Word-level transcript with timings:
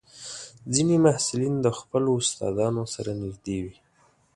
ځینې 0.73 0.95
محصلین 1.05 1.55
د 1.61 1.67
خپلو 1.79 2.11
استادانو 2.21 2.83
سره 2.93 3.11
نږدې 3.21 3.57
وي. 3.65 3.75